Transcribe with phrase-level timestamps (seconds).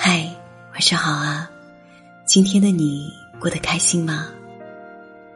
[0.00, 0.30] 嗨，
[0.70, 1.50] 晚上好啊！
[2.24, 4.28] 今天的你过得开心吗？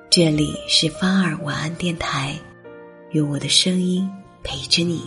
[0.09, 2.33] 这里是芳儿晚安电台，
[3.11, 4.09] 用我的声音
[4.45, 5.03] 陪着你。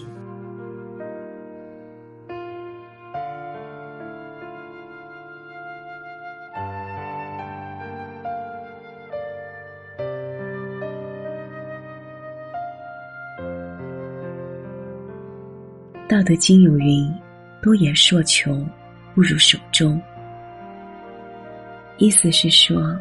[16.09, 17.09] 道德经有云
[17.63, 18.69] ：“多言数穷，
[19.15, 19.99] 不如手中。”
[21.97, 22.93] 意思是说，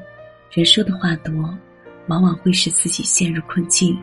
[0.52, 1.32] 人说的话多，
[2.06, 3.98] 往往会使自己陷入困境，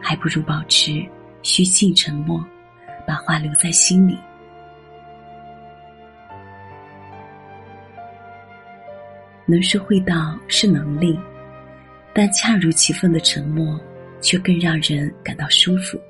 [0.00, 1.06] 还不如保持
[1.42, 2.42] 虚静沉默，
[3.06, 4.18] 把话留在心里。
[9.44, 11.18] 能说会道是能力，
[12.14, 13.78] 但恰如其分的沉默，
[14.22, 16.00] 却更让人感到舒服。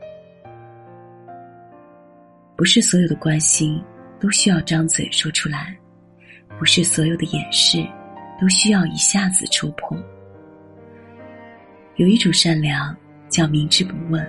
[2.54, 3.82] 不是所有的关心
[4.20, 5.76] 都需要张嘴说出来，
[6.58, 7.84] 不是所有的掩饰
[8.40, 9.96] 都需要一下子戳破。
[11.96, 12.94] 有一种善良
[13.28, 14.24] 叫明知不问，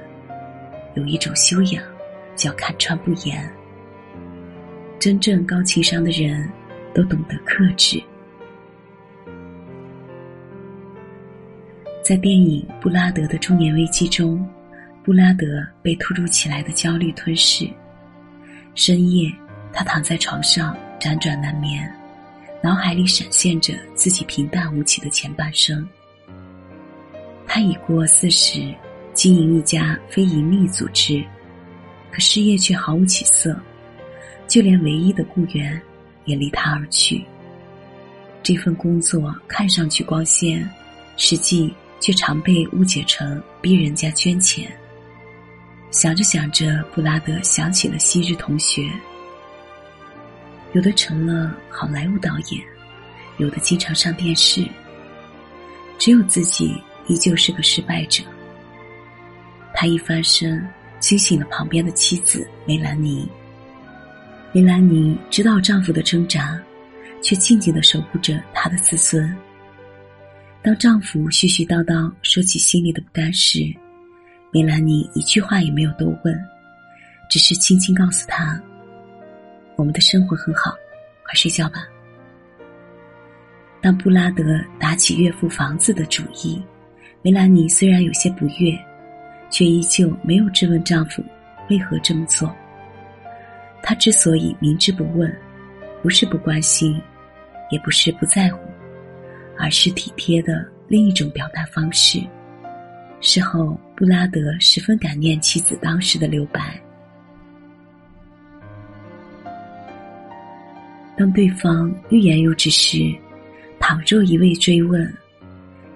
[0.95, 1.83] 有一种修养
[2.35, 3.47] 叫看穿不言。
[4.99, 6.49] 真正高情商的人，
[6.93, 8.01] 都懂得克制。
[12.03, 14.47] 在电影《布拉德的中年危机》中，
[15.03, 17.67] 布拉德被突如其来的焦虑吞噬。
[18.75, 19.31] 深夜，
[19.73, 21.91] 他躺在床上辗转难眠，
[22.61, 25.87] 脑海里闪现着自己平淡无奇的前半生。
[27.47, 28.73] 他已过四十，
[29.13, 31.23] 经营一家非盈利组织，
[32.11, 33.59] 可事业却毫无起色，
[34.47, 35.81] 就连唯一的雇员
[36.25, 37.23] 也离他而去。
[38.43, 40.69] 这份工作看上去光鲜，
[41.17, 44.71] 实际却常被误解成逼人家捐钱。
[45.91, 48.89] 想着想着，布拉德想起了昔日同学。
[50.73, 52.63] 有的成了好莱坞导演，
[53.37, 54.65] 有的经常上电视。
[55.97, 56.73] 只有自己
[57.07, 58.23] 依旧是个失败者。
[59.73, 60.65] 他一翻身，
[60.99, 63.27] 惊醒了旁边的妻子梅兰妮。
[64.51, 66.59] 梅兰妮知道丈夫的挣扎，
[67.21, 69.35] 却静静的守护着他的自尊。
[70.63, 73.59] 当丈夫絮絮叨叨说起心里的不甘时，
[74.51, 76.39] 梅兰妮一句话也没有多问，
[77.29, 78.61] 只是轻轻告诉他
[79.81, 80.77] ：“我们的生活很好，
[81.23, 81.87] 快睡觉吧。”
[83.81, 84.43] 当布拉德
[84.79, 86.61] 打起岳父房子的主意，
[87.23, 88.77] 梅兰妮虽然有些不悦，
[89.49, 91.23] 却依旧没有质问丈夫
[91.67, 92.55] 为何这么做。
[93.81, 95.35] 她之所以明知不问，
[96.03, 97.01] 不是不关心，
[97.71, 98.59] 也不是不在乎，
[99.57, 102.21] 而是体贴的另一种表达方式。
[103.19, 106.79] 事后，布拉德十分感念妻子当时的留白。
[111.21, 113.15] 当对方欲言又止时，
[113.79, 115.15] 倘若一味追问，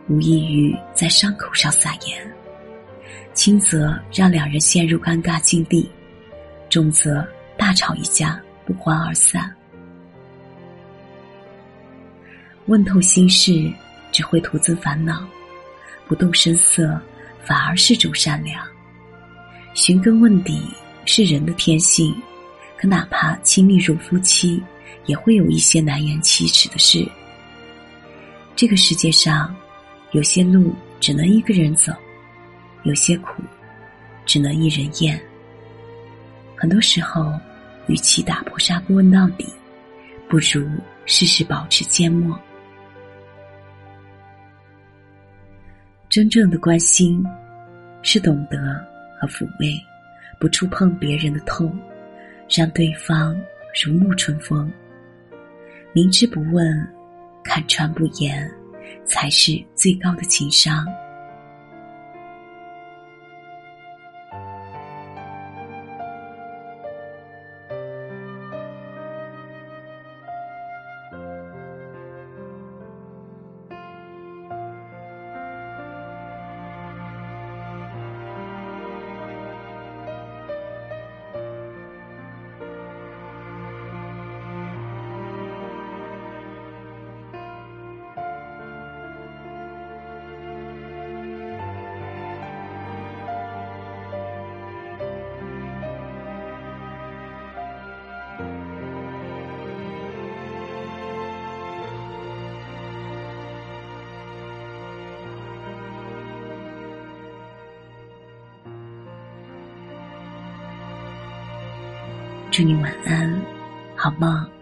[0.08, 2.32] 无异于在伤口上撒盐，
[3.34, 5.90] 轻则让两人陷入尴尬境地，
[6.70, 7.28] 重则
[7.58, 9.52] 大吵一架，不欢而散。
[12.68, 13.68] 问透心事，
[14.12, 15.28] 只会徒增烦恼；
[16.08, 17.02] 不动声色。
[17.44, 18.64] 反而是种善良。
[19.74, 20.62] 寻根问底
[21.06, 22.16] 是人的天性，
[22.78, 24.62] 可哪怕亲密如夫妻，
[25.06, 27.08] 也会有一些难言启齿的事。
[28.56, 29.56] 这个世界上，
[30.12, 31.94] 有些路只能一个人走，
[32.84, 33.44] 有些苦
[34.26, 35.20] 只能一人咽。
[36.56, 37.38] 很多时候，
[37.88, 39.46] 与其打破砂锅问到底，
[40.30, 40.68] 不如
[41.06, 42.38] 事事保持缄默。
[46.10, 47.22] 真正的关心，
[48.02, 48.58] 是懂得
[49.20, 49.78] 和抚慰，
[50.40, 51.78] 不触碰别人的痛，
[52.50, 53.36] 让对方
[53.84, 54.72] 如沐春风。
[55.94, 56.88] 明知不问，
[57.44, 58.52] 看穿不言，
[59.06, 60.86] 才是最高的情商。
[112.56, 113.42] 祝你晚安，
[113.98, 114.55] 好梦。